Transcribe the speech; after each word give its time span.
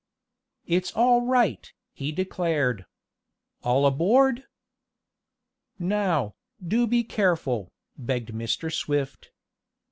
"It's 0.65 0.91
all 0.93 1.21
right," 1.27 1.71
he 1.93 2.11
declared. 2.11 2.87
"All 3.61 3.85
aboard!" 3.85 4.45
"Now, 5.77 6.33
do 6.67 6.87
be 6.87 7.03
careful," 7.03 7.71
begged 7.99 8.29
Mr. 8.33 8.73
Swift. 8.73 9.29